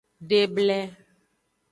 [0.29, 0.79] De eble.